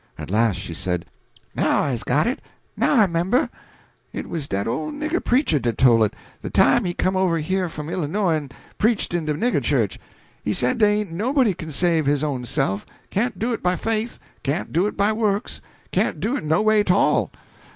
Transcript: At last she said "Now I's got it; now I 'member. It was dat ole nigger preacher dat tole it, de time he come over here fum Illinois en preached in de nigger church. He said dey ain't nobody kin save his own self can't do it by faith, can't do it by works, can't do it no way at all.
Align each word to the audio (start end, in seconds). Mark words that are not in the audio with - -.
At 0.17 0.31
last 0.31 0.55
she 0.59 0.73
said 0.73 1.05
"Now 1.55 1.83
I's 1.83 2.01
got 2.03 2.25
it; 2.25 2.39
now 2.75 2.95
I 2.99 3.05
'member. 3.05 3.49
It 4.11 4.27
was 4.27 4.47
dat 4.47 4.67
ole 4.67 4.91
nigger 4.91 5.23
preacher 5.23 5.59
dat 5.59 5.77
tole 5.77 6.03
it, 6.03 6.15
de 6.41 6.49
time 6.49 6.85
he 6.85 6.93
come 6.95 7.15
over 7.15 7.37
here 7.37 7.69
fum 7.69 7.87
Illinois 7.87 8.33
en 8.33 8.49
preached 8.79 9.13
in 9.13 9.25
de 9.25 9.35
nigger 9.35 9.61
church. 9.61 9.99
He 10.43 10.53
said 10.53 10.79
dey 10.79 11.01
ain't 11.01 11.11
nobody 11.11 11.53
kin 11.53 11.71
save 11.71 12.07
his 12.07 12.23
own 12.23 12.45
self 12.45 12.83
can't 13.11 13.37
do 13.37 13.53
it 13.53 13.61
by 13.61 13.75
faith, 13.75 14.17
can't 14.41 14.73
do 14.73 14.87
it 14.87 14.97
by 14.97 15.13
works, 15.13 15.61
can't 15.91 16.19
do 16.19 16.35
it 16.35 16.43
no 16.43 16.63
way 16.63 16.79
at 16.79 16.89
all. 16.89 17.29